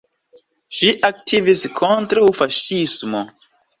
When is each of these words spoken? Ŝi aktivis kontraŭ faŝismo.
Ŝi 0.77 0.89
aktivis 1.09 1.61
kontraŭ 1.81 2.25
faŝismo. 2.39 3.23